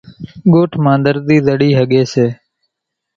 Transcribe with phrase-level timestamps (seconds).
[0.51, 2.27] ڳوٺ مان ۮرزِي زڙِي ۿڳيَ سي۔